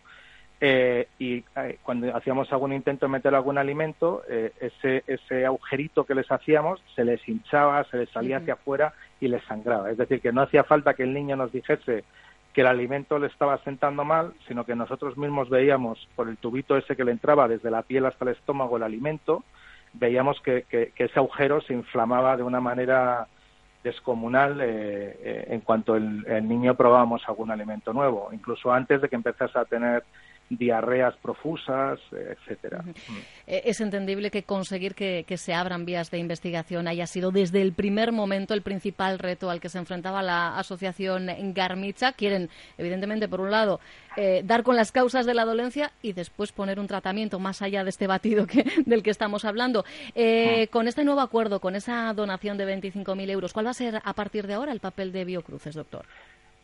eh, 0.59 1.07
y 1.19 1.43
eh, 1.55 1.77
cuando 1.83 2.15
hacíamos 2.15 2.51
algún 2.51 2.73
intento 2.73 3.05
de 3.05 3.11
meter 3.11 3.35
algún 3.35 3.57
alimento, 3.57 4.23
eh, 4.27 4.51
ese, 4.59 5.03
ese 5.05 5.45
agujerito 5.45 6.03
que 6.03 6.15
les 6.15 6.31
hacíamos 6.31 6.81
se 6.95 7.03
les 7.03 7.25
hinchaba, 7.27 7.83
se 7.85 7.97
les 7.97 8.09
salía 8.09 8.37
hacia 8.37 8.53
afuera 8.53 8.93
y 9.19 9.27
les 9.27 9.43
sangraba. 9.43 9.91
Es 9.91 9.97
decir, 9.97 10.19
que 10.19 10.31
no 10.31 10.41
hacía 10.41 10.63
falta 10.63 10.95
que 10.95 11.03
el 11.03 11.13
niño 11.13 11.35
nos 11.35 11.51
dijese 11.51 12.03
que 12.53 12.61
el 12.61 12.67
alimento 12.67 13.19
le 13.19 13.27
estaba 13.27 13.59
sentando 13.59 14.03
mal, 14.03 14.33
sino 14.47 14.65
que 14.65 14.75
nosotros 14.75 15.15
mismos 15.15 15.47
veíamos 15.47 16.07
por 16.15 16.27
el 16.27 16.37
tubito 16.37 16.75
ese 16.75 16.95
que 16.95 17.03
le 17.03 17.11
entraba 17.11 17.47
desde 17.47 17.69
la 17.69 17.83
piel 17.83 18.07
hasta 18.07 18.25
el 18.25 18.31
estómago 18.31 18.77
el 18.77 18.83
alimento 18.83 19.43
veíamos 19.99 20.39
que, 20.41 20.65
ese 20.95 21.19
agujero 21.19 21.61
se 21.61 21.73
inflamaba 21.73 22.37
de 22.37 22.43
una 22.43 22.59
manera 22.59 23.27
descomunal 23.83 24.59
eh, 24.61 25.17
eh, 25.21 25.47
en 25.49 25.61
cuanto 25.61 25.95
el, 25.95 26.25
el, 26.27 26.47
niño 26.47 26.75
probábamos 26.75 27.21
algún 27.27 27.51
alimento 27.51 27.93
nuevo, 27.93 28.29
incluso 28.31 28.71
antes 28.71 29.01
de 29.01 29.09
que 29.09 29.15
empezase 29.15 29.57
a 29.57 29.65
tener 29.65 30.03
diarreas 30.49 31.15
profusas, 31.17 31.99
etcétera. 32.11 32.81
Mm. 32.83 32.91
Eh, 33.47 33.61
es 33.65 33.81
entendible 33.81 34.31
que 34.31 34.43
conseguir 34.43 34.95
que, 34.95 35.25
se 35.37 35.53
abran 35.53 35.85
vías 35.85 36.09
de 36.09 36.17
investigación 36.17 36.87
haya 36.87 37.05
sido 37.05 37.31
desde 37.31 37.61
el 37.61 37.73
primer 37.73 38.11
momento 38.11 38.53
el 38.53 38.61
principal 38.61 39.19
reto 39.19 39.49
al 39.49 39.59
que 39.59 39.69
se 39.69 39.77
enfrentaba 39.77 40.23
la 40.23 40.57
asociación 40.57 41.27
Garmicha. 41.53 42.13
Quieren, 42.13 42.49
evidentemente, 42.77 43.27
por 43.27 43.41
un 43.41 43.51
lado, 43.51 43.79
eh, 44.15 44.41
dar 44.43 44.63
con 44.63 44.75
las 44.75 44.91
causas 44.91 45.25
de 45.25 45.33
la 45.33 45.45
dolencia 45.45 45.91
y 46.01 46.13
después 46.13 46.51
poner 46.51 46.79
un 46.79 46.87
tratamiento 46.87 47.39
más 47.39 47.61
allá 47.61 47.83
de 47.83 47.89
este 47.89 48.07
batido 48.07 48.47
que, 48.47 48.63
del 48.85 49.03
que 49.03 49.11
estamos 49.11 49.45
hablando. 49.45 49.85
Eh, 50.15 50.65
mm. 50.67 50.71
Con 50.71 50.87
este 50.87 51.03
nuevo 51.03 51.21
acuerdo, 51.21 51.59
con 51.59 51.75
esa 51.75 52.11
donación 52.13 52.57
de 52.57 52.65
25.000 52.65 53.29
euros, 53.29 53.53
¿cuál 53.53 53.67
va 53.67 53.71
a 53.71 53.75
ser 53.75 54.01
a 54.03 54.13
partir 54.13 54.47
de 54.47 54.55
ahora 54.55 54.71
el 54.71 54.79
papel 54.79 55.11
de 55.11 55.25
Biocruces, 55.25 55.75
doctor? 55.75 56.05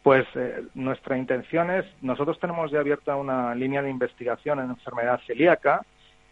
Pues 0.03 0.27
eh, 0.36 0.65
nuestra 0.74 1.17
intención 1.17 1.72
es, 1.72 1.86
nosotros 2.01 2.38
tenemos 2.39 2.69
ya 2.72 2.81
abierta 2.81 3.15
una 3.15 3.55
línea 3.55 3.81
de 3.81 3.89
investigación 3.89 4.60
en 4.60 4.69
enfermedad 4.69 5.22
celíaca 5.25 5.81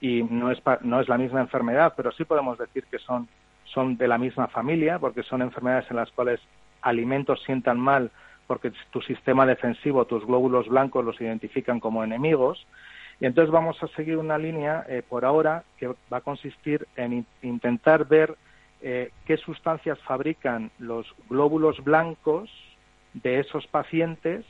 y 0.01 0.24
no 0.24 0.51
es, 0.51 0.62
no 0.82 1.00
es 1.00 1.08
la 1.08 1.18
misma 1.18 1.40
enfermedad, 1.40 1.94
pero 1.96 2.12
sí 2.12 2.25
podemos 2.25 2.58
decir 2.58 2.84
que 2.92 3.00
son, 3.00 3.30
son 3.63 3.96
de 3.96 4.10
la 4.10 4.18
misma 4.18 4.48
familia 4.48 5.00
porque 5.00 5.24
son 5.24 5.42
enfermedades 5.42 5.90
en 5.90 5.96
las 5.96 6.12
cuales 6.12 6.42
alimentos 6.82 7.42
sientan 7.46 7.80
mal 7.80 8.12
porque 8.46 8.74
tu 8.90 9.01
sistema 9.01 9.46
defensivo, 9.46 10.04
tus 10.04 10.25
glóbulos 10.25 10.68
blancos 10.68 11.06
los 11.06 11.22
identifican 11.22 11.80
como 11.80 12.04
enemigos. 12.04 12.68
Y 13.22 13.25
entonces 13.25 13.50
vamos 13.50 13.82
a 13.82 13.88
seguir 13.96 14.18
una 14.18 14.38
línea 14.38 14.84
eh, 14.90 15.04
por 15.08 15.24
ahora 15.24 15.63
que 15.78 15.88
va 15.88 16.18
a 16.18 16.22
consistir 16.22 16.86
en 16.98 17.25
intentar 17.42 18.06
ver 18.06 18.36
eh, 18.82 19.12
qué 19.24 19.38
sustancias 19.38 19.98
fabrican 20.00 20.70
los 20.80 21.08
glóbulos 21.30 21.82
blancos 21.82 22.50
de 23.13 23.39
esos 23.39 23.68
pacientes 23.68 24.46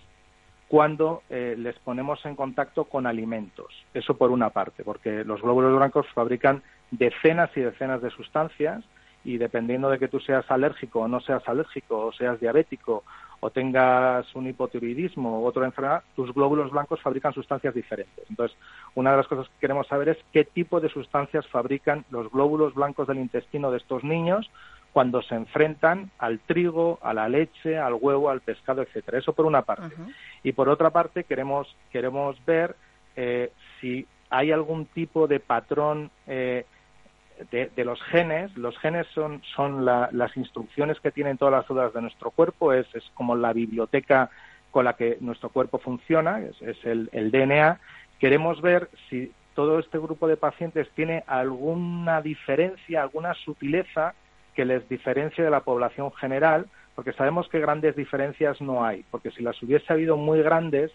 cuando 0.67 1.21
eh, 1.29 1.55
les 1.57 1.77
ponemos 1.79 2.25
en 2.25 2.35
contacto 2.35 2.85
con 2.85 3.05
alimentos. 3.05 3.73
Eso 3.93 4.15
por 4.15 4.31
una 4.31 4.51
parte, 4.51 4.83
porque 4.83 5.25
los 5.25 5.41
glóbulos 5.41 5.75
blancos 5.75 6.07
fabrican 6.13 6.63
decenas 6.91 7.49
y 7.57 7.61
decenas 7.61 8.01
de 8.01 8.09
sustancias 8.09 8.83
y 9.23 9.37
dependiendo 9.37 9.89
de 9.89 9.99
que 9.99 10.07
tú 10.07 10.19
seas 10.19 10.49
alérgico 10.49 11.01
o 11.01 11.07
no 11.07 11.19
seas 11.19 11.47
alérgico, 11.47 12.07
o 12.07 12.13
seas 12.13 12.39
diabético, 12.39 13.03
o 13.41 13.49
tengas 13.49 14.33
un 14.35 14.47
hipotiroidismo 14.47 15.41
u 15.41 15.45
otra 15.45 15.65
enfermedad, 15.65 16.03
tus 16.15 16.33
glóbulos 16.33 16.71
blancos 16.71 17.01
fabrican 17.01 17.33
sustancias 17.33 17.73
diferentes. 17.73 18.23
Entonces, 18.29 18.57
una 18.95 19.11
de 19.11 19.17
las 19.17 19.27
cosas 19.27 19.47
que 19.49 19.59
queremos 19.59 19.87
saber 19.87 20.09
es 20.09 20.17
qué 20.31 20.45
tipo 20.45 20.79
de 20.79 20.89
sustancias 20.89 21.45
fabrican 21.47 22.05
los 22.11 22.31
glóbulos 22.31 22.73
blancos 22.75 23.07
del 23.07 23.17
intestino 23.17 23.71
de 23.71 23.77
estos 23.77 24.03
niños 24.03 24.49
cuando 24.93 25.21
se 25.21 25.35
enfrentan 25.35 26.11
al 26.17 26.39
trigo, 26.39 26.99
a 27.01 27.13
la 27.13 27.29
leche, 27.29 27.77
al 27.77 27.93
huevo, 27.93 28.29
al 28.29 28.41
pescado, 28.41 28.81
etcétera. 28.81 29.17
Eso 29.17 29.33
por 29.33 29.45
una 29.45 29.61
parte. 29.61 29.95
Y 30.43 30.51
por 30.51 30.69
otra 30.69 30.89
parte 30.89 31.23
queremos 31.23 31.75
queremos 31.91 32.43
ver 32.45 32.75
eh, 33.15 33.51
si 33.79 34.05
hay 34.29 34.51
algún 34.51 34.85
tipo 34.85 35.27
de 35.27 35.39
patrón 35.39 36.11
eh, 36.27 36.65
de, 37.51 37.85
los 37.85 38.01
genes. 38.03 38.55
Los 38.57 38.77
genes 38.79 39.07
son 39.13 39.41
son 39.55 39.85
las 39.85 40.35
instrucciones 40.35 40.99
que 40.99 41.11
tienen 41.11 41.37
todas 41.37 41.53
las 41.53 41.65
células 41.65 41.93
de 41.93 42.01
nuestro 42.01 42.31
cuerpo. 42.31 42.73
Es, 42.73 42.87
es 42.93 43.03
como 43.13 43.35
la 43.35 43.53
biblioteca 43.53 44.29
con 44.71 44.85
la 44.85 44.93
que 44.93 45.17
nuestro 45.21 45.49
cuerpo 45.49 45.79
funciona. 45.79 46.41
Es, 46.41 46.61
es 46.61 46.83
el, 46.83 47.09
el 47.13 47.31
DNA. 47.31 47.79
Queremos 48.19 48.61
ver 48.61 48.89
si 49.09 49.31
todo 49.55 49.79
este 49.79 49.99
grupo 49.99 50.27
de 50.27 50.37
pacientes 50.37 50.89
tiene 50.95 51.23
alguna 51.27 52.21
diferencia, 52.21 53.01
alguna 53.01 53.33
sutileza 53.33 54.13
que 54.55 54.65
les 54.65 54.87
diferencie 54.89 55.43
de 55.43 55.49
la 55.49 55.61
población 55.61 56.11
general, 56.13 56.67
porque 56.95 57.13
sabemos 57.13 57.47
que 57.49 57.59
grandes 57.59 57.95
diferencias 57.95 58.61
no 58.61 58.85
hay, 58.85 59.03
porque 59.11 59.31
si 59.31 59.43
las 59.43 59.61
hubiese 59.61 59.91
habido 59.91 60.17
muy 60.17 60.41
grandes, 60.41 60.91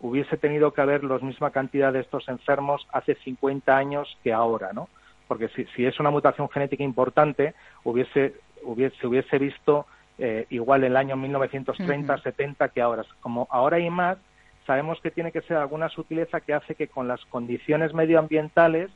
hubiese 0.00 0.36
tenido 0.36 0.72
que 0.72 0.80
haber 0.80 1.02
la 1.04 1.18
misma 1.18 1.50
cantidad 1.50 1.92
de 1.92 2.00
estos 2.00 2.28
enfermos 2.28 2.86
hace 2.92 3.14
50 3.16 3.76
años 3.76 4.18
que 4.22 4.32
ahora, 4.32 4.72
¿no? 4.72 4.88
Porque 5.26 5.48
si, 5.48 5.64
si 5.74 5.86
es 5.86 5.98
una 5.98 6.10
mutación 6.10 6.48
genética 6.50 6.84
importante, 6.84 7.54
hubiese, 7.82 8.34
hubiese, 8.62 8.96
se 8.98 9.06
hubiese 9.06 9.38
visto 9.38 9.86
eh, 10.18 10.46
igual 10.50 10.84
el 10.84 10.96
año 10.96 11.16
1930, 11.16 12.18
70 12.18 12.68
que 12.68 12.82
ahora. 12.82 13.04
Como 13.20 13.48
ahora 13.50 13.78
hay 13.78 13.90
más, 13.90 14.18
sabemos 14.66 15.00
que 15.00 15.10
tiene 15.10 15.32
que 15.32 15.42
ser 15.42 15.56
alguna 15.56 15.88
sutileza 15.88 16.40
que 16.40 16.54
hace 16.54 16.74
que 16.74 16.88
con 16.88 17.08
las 17.08 17.24
condiciones 17.26 17.94
medioambientales 17.94 18.90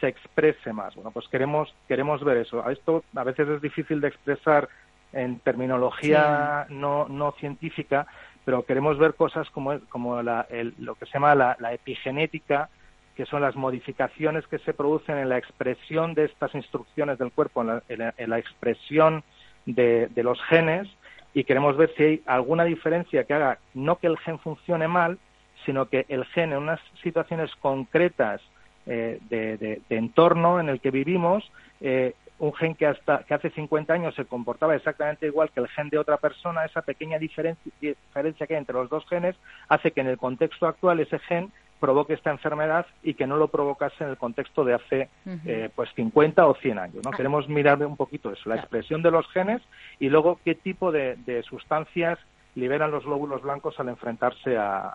se 0.00 0.08
exprese 0.08 0.72
más. 0.72 0.94
Bueno, 0.94 1.10
pues 1.10 1.28
queremos, 1.28 1.74
queremos 1.86 2.24
ver 2.24 2.38
eso. 2.38 2.68
Esto 2.68 3.04
a 3.14 3.24
veces 3.24 3.48
es 3.48 3.62
difícil 3.62 4.00
de 4.00 4.08
expresar 4.08 4.68
en 5.12 5.40
terminología 5.40 6.66
no, 6.70 7.08
no 7.08 7.32
científica, 7.32 8.06
pero 8.44 8.64
queremos 8.64 8.98
ver 8.98 9.14
cosas 9.14 9.48
como, 9.50 9.78
como 9.88 10.22
la, 10.22 10.46
lo 10.78 10.94
que 10.94 11.06
se 11.06 11.12
llama 11.12 11.34
la, 11.34 11.72
epigenética, 11.72 12.68
que 13.16 13.26
son 13.26 13.42
las 13.42 13.56
modificaciones 13.56 14.46
que 14.46 14.58
se 14.60 14.72
producen 14.72 15.18
en 15.18 15.28
la 15.28 15.38
expresión 15.38 16.14
de 16.14 16.24
estas 16.24 16.54
instrucciones 16.54 17.18
del 17.18 17.32
cuerpo, 17.32 17.62
en 17.62 18.30
la, 18.30 18.38
expresión 18.38 19.22
de, 19.66 20.08
de, 20.08 20.22
los 20.22 20.40
genes, 20.44 20.88
y 21.34 21.44
queremos 21.44 21.76
ver 21.76 21.92
si 21.96 22.02
hay 22.02 22.22
alguna 22.26 22.64
diferencia 22.64 23.24
que 23.24 23.34
haga 23.34 23.58
no 23.74 23.96
que 23.96 24.06
el 24.06 24.18
gen 24.18 24.38
funcione 24.38 24.88
mal, 24.88 25.18
sino 25.66 25.86
que 25.88 26.06
el 26.08 26.24
gen 26.26 26.52
en 26.52 26.58
unas 26.58 26.80
situaciones 27.02 27.54
concretas 27.56 28.40
eh, 28.86 29.18
de, 29.28 29.80
entorno 29.90 30.60
en 30.60 30.68
el 30.68 30.80
que 30.80 30.90
vivimos, 30.90 31.50
eh, 31.80 32.14
un 32.38 32.54
gen 32.54 32.74
que 32.74 32.86
hasta 32.86 33.24
que 33.24 33.34
hace 33.34 33.50
50 33.50 33.92
años 33.92 34.14
se 34.14 34.24
comportaba 34.24 34.74
exactamente 34.74 35.26
igual 35.26 35.50
que 35.50 35.60
el 35.60 35.68
gen 35.68 35.90
de 35.90 35.98
otra 35.98 36.16
persona, 36.16 36.64
esa 36.64 36.82
pequeña 36.82 37.18
diferencia, 37.18 37.70
diferencia 37.80 38.46
que 38.46 38.54
hay 38.54 38.58
entre 38.58 38.74
los 38.74 38.88
dos 38.88 39.06
genes 39.08 39.36
hace 39.68 39.90
que 39.90 40.00
en 40.00 40.06
el 40.06 40.16
contexto 40.16 40.66
actual 40.66 41.00
ese 41.00 41.18
gen 41.18 41.52
provoque 41.78 42.14
esta 42.14 42.30
enfermedad 42.30 42.86
y 43.02 43.14
que 43.14 43.26
no 43.26 43.36
lo 43.36 43.48
provocase 43.48 44.04
en 44.04 44.10
el 44.10 44.16
contexto 44.16 44.64
de 44.64 44.74
hace 44.74 45.08
eh, 45.46 45.70
pues 45.74 45.90
50 45.94 46.46
o 46.46 46.54
100 46.54 46.78
años. 46.78 47.04
¿no? 47.04 47.10
Ah. 47.12 47.16
Queremos 47.16 47.48
mirar 47.48 47.84
un 47.84 47.96
poquito 47.96 48.32
eso, 48.32 48.48
la 48.48 48.56
expresión 48.56 49.02
de 49.02 49.10
los 49.10 49.26
genes 49.32 49.62
y 49.98 50.08
luego 50.08 50.40
qué 50.44 50.54
tipo 50.54 50.92
de 50.92 51.44
sustancias 51.48 52.18
liberan 52.54 52.90
los 52.90 53.04
glóbulos 53.04 53.42
blancos 53.42 53.78
al 53.78 53.88
enfrentarse 53.88 54.56
a, 54.56 54.94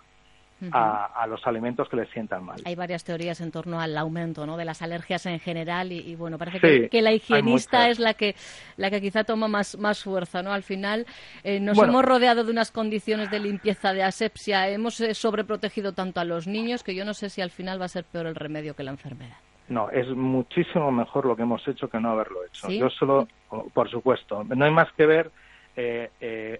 a, 0.71 1.25
los 1.27 1.45
alimentos 1.45 1.89
que 1.89 1.97
les 1.97 2.09
sientan 2.09 2.43
mal. 2.43 2.62
Hay 2.65 2.75
varias 2.75 3.03
teorías 3.03 3.41
en 3.41 3.51
torno 3.51 3.79
al 3.79 3.97
aumento 3.97 4.45
¿no? 4.45 4.57
de 4.57 4.65
las 4.65 4.81
alergias 4.81 5.25
en 5.25 5.39
general 5.39 5.91
y, 5.91 6.15
bueno, 6.15 6.38
parece 6.38 6.89
que, 6.89 7.01
la 7.01 7.12
higienista 7.12 7.89
es 7.89 8.00
la 8.00 8.13
que, 8.13 8.35
la 8.77 8.89
que 8.89 9.01
quizá 9.01 9.24
toma 9.24 9.47
más, 9.47 9.77
más 9.77 10.03
fuerza. 10.03 10.41
¿no? 10.41 10.51
Al 10.51 10.63
final 10.63 11.05
eh, 11.43 11.59
nos 11.59 11.77
hemos 11.77 12.03
rodeado 12.03 12.43
de 12.43 12.51
unas 12.51 12.71
condiciones 12.71 13.29
de 13.31 13.39
limpieza, 13.39 13.93
de 13.93 14.03
asepsia, 14.03 14.69
hemos 14.69 15.00
eh, 15.01 15.13
sobreprotegido 15.13 15.93
tanto 15.93 16.19
a 16.19 16.24
los 16.24 16.47
niños 16.47 16.83
que 16.83 16.95
yo 16.95 17.05
no 17.05 17.13
sé 17.13 17.29
si 17.29 17.41
al 17.41 17.51
final 17.51 17.79
va 17.79 17.85
a 17.85 17.89
ser 17.89 18.05
peor 18.05 18.27
el 18.27 18.35
remedio 18.35 18.75
que 18.75 18.83
la 18.83 18.91
enfermedad. 18.91 19.38
No, 19.67 19.89
es 19.89 20.07
muchísimo 20.09 20.91
mejor 20.91 21.25
lo 21.25 21.35
que 21.35 21.41
hemos 21.41 21.67
hecho 21.67 21.89
que 21.89 22.00
no 22.00 22.12
haberlo 22.12 22.45
hecho. 22.45 22.69
Yo 22.69 22.89
solo, 22.89 23.27
por 23.74 23.89
supuesto, 23.89 24.43
no 24.43 24.65
hay 24.65 24.71
más 24.71 24.91
que 24.93 25.05
ver 25.07 25.31
eh, 25.75 26.09
eh, 26.21 26.59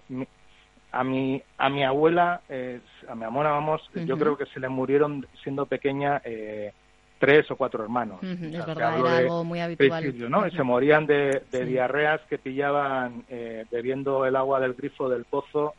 a 0.92 1.04
mi 1.04 1.42
a 1.58 1.68
mi 1.68 1.84
abuela 1.84 2.40
eh, 2.48 2.80
a 3.08 3.14
mi 3.14 3.24
abuela 3.24 3.50
vamos 3.50 3.82
yo 3.94 4.16
creo 4.16 4.36
que 4.36 4.46
se 4.46 4.60
le 4.60 4.68
murieron 4.68 5.26
siendo 5.42 5.66
pequeña 5.66 6.22
eh, 6.24 6.72
tres 7.18 7.50
o 7.50 7.56
cuatro 7.56 7.82
hermanos. 7.82 8.22
es 8.22 8.66
verdad, 8.66 8.98
era 8.98 9.16
algo 9.18 9.44
muy 9.44 9.60
habitual. 9.60 10.30
¿no? 10.30 10.46
Y 10.46 10.50
se 10.50 10.62
morían 10.62 11.06
de, 11.06 11.42
diarreas 11.50 12.20
que 12.28 12.38
pillaban 12.38 13.24
eh, 13.28 13.64
bebiendo 13.70 14.26
el 14.26 14.36
agua 14.36 14.60
del 14.60 14.74
grifo 14.74 15.08
del 15.08 15.24
pozo 15.24 15.74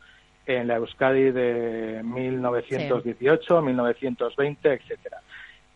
en 0.46 0.68
la 0.68 0.78
Euskadi 0.78 1.32
de 1.32 2.02
1918, 2.04 3.62
1920, 3.62 4.74
etcétera. 4.74 5.22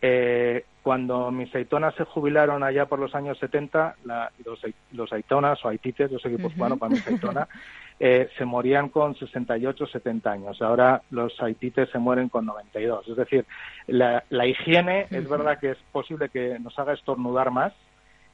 Eh, 0.01 0.65
cuando 0.81 1.29
mis 1.29 1.53
aitonas 1.53 1.93
se 1.93 2.05
jubilaron 2.05 2.63
allá 2.63 2.87
por 2.87 2.97
los 2.97 3.13
años 3.13 3.37
70, 3.37 3.97
los, 4.43 4.59
los 4.93 5.13
aitonas 5.13 5.63
o 5.63 5.69
haitites, 5.69 6.09
yo 6.09 6.17
soy 6.17 6.31
guipuzcoano 6.31 6.77
para 6.77 6.93
mis 6.93 7.05
aitonas, 7.05 7.47
eh, 7.99 8.29
se 8.35 8.45
morían 8.45 8.89
con 8.89 9.15
68, 9.15 9.85
70 9.85 10.31
años. 10.31 10.61
Ahora 10.61 11.03
los 11.11 11.39
haitites 11.39 11.87
se 11.91 11.99
mueren 11.99 12.29
con 12.29 12.47
92. 12.47 13.07
Es 13.09 13.15
decir, 13.15 13.45
la, 13.85 14.23
higiene 14.47 15.05
es 15.11 15.29
verdad 15.29 15.59
que 15.59 15.71
es 15.71 15.77
posible 15.91 16.29
que 16.29 16.57
nos 16.57 16.77
haga 16.79 16.93
estornudar 16.93 17.51
más 17.51 17.73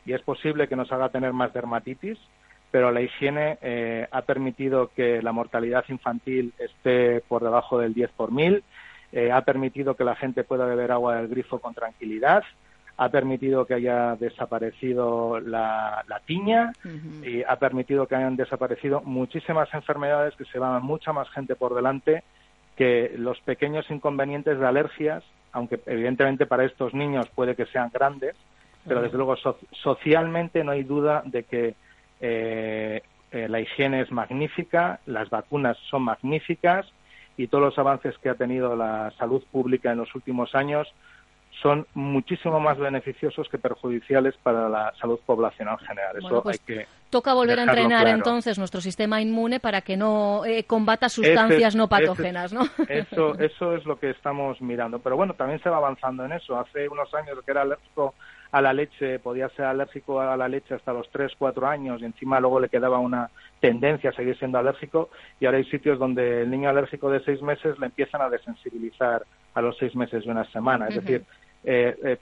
y 0.05 0.13
es 0.13 0.21
posible 0.21 0.69
que 0.69 0.77
nos 0.77 0.89
haga 0.93 1.09
tener 1.09 1.33
más 1.33 1.51
dermatitis, 1.51 2.17
pero 2.71 2.91
la 2.91 3.01
higiene 3.01 3.57
eh, 3.61 4.07
ha 4.09 4.21
permitido 4.21 4.89
que 4.95 5.21
la 5.21 5.33
mortalidad 5.33 5.83
infantil 5.89 6.53
esté 6.59 7.19
por 7.27 7.43
debajo 7.43 7.77
del 7.77 7.93
10 7.93 8.11
por 8.11 8.31
mil, 8.31 8.63
eh, 9.11 9.31
ha 9.31 9.41
permitido 9.41 9.95
que 9.95 10.03
la 10.03 10.15
gente 10.15 10.43
pueda 10.43 10.65
beber 10.65 10.91
agua 10.91 11.15
del 11.15 11.27
grifo 11.27 11.59
con 11.59 11.73
tranquilidad, 11.73 12.43
ha 12.97 13.09
permitido 13.09 13.65
que 13.65 13.75
haya 13.75 14.15
desaparecido 14.15 15.39
la, 15.39 16.03
tiña 16.25 16.73
y 17.23 17.43
ha 17.43 17.55
permitido 17.57 18.07
que 18.07 18.15
hayan 18.15 18.35
desaparecido 18.35 19.01
muchísimas 19.01 19.71
enfermedades 19.73 20.35
que 20.35 20.45
se 20.45 20.57
van 20.59 20.83
mucha 20.83 21.13
más 21.13 21.29
gente 21.29 21.55
por 21.55 21.75
delante 21.75 22.23
que 22.75 23.13
los 23.17 23.39
pequeños 23.41 23.89
inconvenientes 23.89 24.59
de 24.59 24.67
alergias, 24.67 25.23
aunque 25.51 25.79
evidentemente 25.85 26.45
para 26.45 26.65
estos 26.65 26.93
niños 26.93 27.29
puede 27.29 27.55
que 27.55 27.65
sean 27.67 27.91
grandes, 27.93 28.35
pero 28.87 29.01
desde 29.01 29.17
luego 29.17 29.35
socialmente 29.83 30.63
no 30.63 30.71
hay 30.71 30.83
duda 30.83 31.21
de 31.25 31.43
que 31.43 31.75
eh, 32.19 33.01
eh, 33.31 33.47
la 33.49 33.59
higiene 33.59 34.01
es 34.01 34.11
magnífica, 34.11 34.99
las 35.05 35.29
vacunas 35.29 35.77
son 35.89 36.03
magníficas 36.03 36.85
y 37.37 37.47
todos 37.47 37.63
los 37.63 37.79
avances 37.79 38.17
que 38.17 38.29
ha 38.29 38.35
tenido 38.35 38.75
la 38.75 39.11
salud 39.17 39.43
pública 39.51 39.91
en 39.91 39.99
los 39.99 40.13
últimos 40.15 40.55
años 40.55 40.87
son 41.61 41.87
muchísimo 41.93 42.59
más 42.59 42.77
beneficiosos 42.77 43.47
que 43.49 43.57
perjudiciales 43.57 44.35
para 44.43 44.69
la 44.69 44.93
salud 44.99 45.19
poblacional 45.25 45.77
general. 45.79 46.17
Eso 46.17 46.43
pues 46.43 46.59
hay 46.59 46.75
que 46.75 46.87
toca 47.09 47.33
volver 47.33 47.59
a 47.59 47.63
entrenar 47.63 48.07
entonces 48.07 48.59
nuestro 48.59 48.81
sistema 48.81 49.21
inmune 49.21 49.59
para 49.59 49.81
que 49.81 49.97
no 49.97 50.43
eh, 50.45 50.65
combata 50.65 51.09
sustancias 51.09 51.75
no 51.75 51.87
patógenas, 51.87 52.53
¿no? 52.53 52.61
Eso, 52.87 53.37
eso 53.39 53.75
es 53.75 53.85
lo 53.85 53.97
que 53.99 54.09
estamos 54.09 54.61
mirando. 54.61 54.99
Pero 54.99 55.15
bueno, 55.15 55.33
también 55.33 55.61
se 55.61 55.69
va 55.69 55.77
avanzando 55.77 56.25
en 56.25 56.33
eso. 56.33 56.59
Hace 56.59 56.87
unos 56.89 57.13
años 57.13 57.37
que 57.45 57.51
era 57.51 57.61
alérgico 57.61 58.13
a 58.51 58.61
la 58.61 58.73
leche, 58.73 59.19
podía 59.19 59.49
ser 59.49 59.65
alérgico 59.65 60.21
a 60.21 60.37
la 60.37 60.47
leche 60.47 60.75
hasta 60.75 60.93
los 60.93 61.09
3, 61.11 61.33
4 61.37 61.67
años 61.67 62.01
y 62.01 62.05
encima 62.05 62.39
luego 62.39 62.59
le 62.59 62.69
quedaba 62.69 62.99
una 62.99 63.29
tendencia 63.59 64.11
a 64.11 64.13
seguir 64.13 64.37
siendo 64.37 64.57
alérgico 64.57 65.09
y 65.39 65.45
ahora 65.45 65.57
hay 65.57 65.65
sitios 65.65 65.99
donde 65.99 66.43
el 66.43 66.49
niño 66.49 66.69
alérgico 66.69 67.09
de 67.09 67.19
6 67.23 67.41
meses 67.41 67.77
le 67.79 67.87
empiezan 67.87 68.21
a 68.21 68.29
desensibilizar 68.29 69.23
a 69.53 69.61
los 69.61 69.77
6 69.77 69.95
meses 69.95 70.23
de 70.23 70.31
una 70.31 70.45
semana. 70.51 70.87
Es 70.87 70.95
decir, 70.95 71.25
eh, 71.67 71.95
eh, 72.03 72.17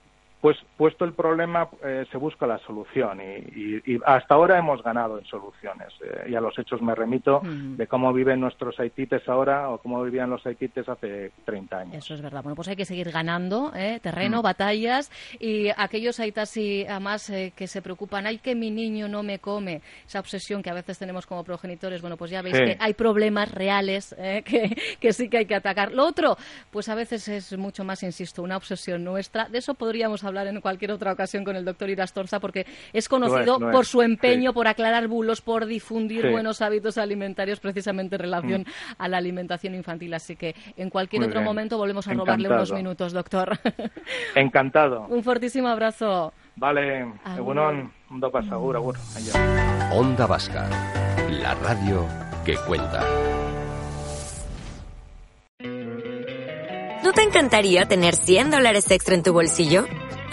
pues 0.46 0.58
puesto 0.76 1.04
el 1.04 1.12
problema 1.12 1.68
eh, 1.84 2.06
se 2.12 2.18
busca 2.18 2.46
la 2.46 2.58
solución 2.58 3.20
y, 3.20 3.98
hasta 4.04 4.36
ahora 4.36 4.56
hemos 4.56 4.80
ganado 4.80 5.18
en 5.18 5.24
soluciones 5.24 5.88
eh, 6.04 6.30
y 6.30 6.36
a 6.36 6.40
los 6.40 6.56
hechos 6.56 6.80
me 6.80 6.94
remito 6.94 7.40
mm. 7.42 7.74
de 7.74 7.88
cómo 7.88 8.12
viven 8.12 8.38
nuestros 8.38 8.78
haitites 8.78 9.28
ahora 9.28 9.70
o 9.70 9.78
cómo 9.78 10.04
vivían 10.04 10.30
los 10.30 10.46
haitites 10.46 10.88
hace 10.88 11.32
30 11.46 11.78
años. 11.78 11.94
Eso 11.96 12.14
es 12.14 12.22
verdad. 12.22 12.44
Bueno, 12.44 12.54
pues 12.54 12.68
hay 12.68 12.76
que 12.76 12.84
seguir 12.84 13.10
ganando 13.10 13.72
¿eh? 13.74 13.98
terreno, 14.00 14.38
mm. 14.38 14.42
batallas 14.42 15.10
y 15.40 15.70
aquellos 15.76 16.20
haitas 16.20 16.56
y 16.56 16.86
además 16.86 17.32
que 17.56 17.66
se 17.66 17.82
preocupan, 17.82 18.28
ay 18.28 18.38
que 18.38 18.54
mi 18.54 18.70
niño 18.70 19.08
no 19.08 19.24
me 19.24 19.40
come, 19.40 19.80
esa 20.06 20.20
obsesión 20.20 20.62
que 20.62 20.70
a 20.70 20.74
veces 20.74 20.96
tenemos 20.96 21.26
como 21.26 21.42
progenitores, 21.42 22.02
bueno, 22.02 22.16
pues 22.16 22.30
ya 22.30 22.40
veis 22.40 22.56
que 22.56 22.76
hay 22.78 22.94
problemas 22.94 23.50
reales 23.50 24.14
que, 24.44 24.76
que 25.00 25.12
sí 25.12 25.28
que 25.28 25.38
hay 25.38 25.46
que 25.46 25.56
atacar. 25.56 25.90
Lo 25.90 26.06
otro, 26.06 26.36
pues 26.70 26.88
a 26.88 26.94
veces 26.94 27.26
es 27.26 27.58
mucho 27.58 27.82
más, 27.82 28.04
insisto, 28.04 28.44
una 28.44 28.56
obsesión 28.56 29.02
nuestra. 29.02 29.48
De 29.48 29.58
eso 29.58 29.74
podríamos 29.74 30.22
hablar 30.22 30.35
en 30.44 30.60
cualquier 30.60 30.92
otra 30.92 31.12
ocasión 31.12 31.44
con 31.44 31.56
el 31.56 31.64
doctor 31.64 31.88
Irastorza 31.88 32.40
porque 32.40 32.66
es 32.92 33.08
conocido 33.08 33.58
por 33.58 33.86
su 33.86 34.02
empeño, 34.02 34.52
por 34.52 34.68
aclarar 34.68 35.08
bulos, 35.08 35.40
por 35.40 35.66
difundir 35.66 36.30
buenos 36.30 36.62
hábitos 36.62 36.98
alimentarios 36.98 37.60
precisamente 37.60 38.16
en 38.16 38.20
relación 38.20 38.60
mm. 38.62 38.92
a 38.98 39.08
la 39.08 39.18
alimentación 39.18 39.74
infantil. 39.74 40.14
Así 40.14 40.36
que 40.36 40.54
en 40.76 40.90
cualquier 40.90 41.24
otro 41.24 41.40
momento 41.42 41.78
volvemos 41.78 42.06
a 42.08 42.14
robarle 42.14 42.48
unos 42.48 42.72
minutos, 42.72 43.12
doctor. 43.12 43.58
Encantado. 44.34 45.06
Un 45.08 45.22
fortísimo 45.22 45.68
abrazo. 45.68 46.32
Vale, 46.56 47.06
bueno, 47.40 47.90
un 48.10 48.48
seguro, 48.48 48.78
agur. 48.78 48.96
Onda 49.92 50.26
Vasca, 50.26 50.68
la 51.30 51.54
radio 51.54 52.06
que 52.44 52.56
cuenta. 52.66 53.04
¿No 57.06 57.12
te 57.12 57.22
encantaría 57.22 57.86
tener 57.86 58.16
100 58.16 58.50
dólares 58.50 58.90
extra 58.90 59.14
en 59.14 59.22
tu 59.22 59.32
bolsillo? 59.32 59.84